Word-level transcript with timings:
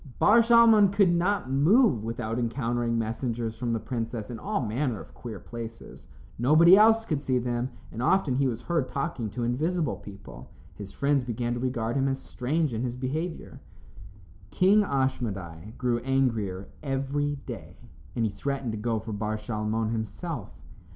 Bar 0.17 0.39
Shalmon 0.41 0.91
could 0.91 1.11
not 1.13 1.51
move 1.51 2.03
without 2.03 2.39
encountering 2.39 2.97
messengers 2.97 3.55
from 3.55 3.71
the 3.71 3.79
princess 3.79 4.31
in 4.31 4.39
all 4.39 4.65
manner 4.65 4.99
of 4.99 5.13
queer 5.13 5.39
places. 5.39 6.07
Nobody 6.39 6.75
else 6.75 7.05
could 7.05 7.21
see 7.21 7.37
them, 7.37 7.69
and 7.91 8.01
often 8.01 8.33
he 8.33 8.47
was 8.47 8.63
heard 8.63 8.87
talking 8.87 9.29
to 9.29 9.43
invisible 9.43 9.95
people. 9.97 10.49
His 10.73 10.91
friends 10.91 11.23
began 11.23 11.53
to 11.53 11.59
regard 11.59 11.95
him 11.97 12.07
as 12.07 12.19
strange 12.19 12.73
in 12.73 12.81
his 12.81 12.95
behavior. 12.95 13.61
King 14.49 14.81
Ashmedai 14.83 15.77
grew 15.77 15.99
angrier 15.99 16.69
every 16.81 17.35
day, 17.45 17.77
and 18.15 18.25
he 18.25 18.31
threatened 18.31 18.71
to 18.71 18.79
go 18.79 18.97
for 18.97 19.13
Bar 19.13 19.37
Shalmon 19.37 19.91
himself. 19.91 20.49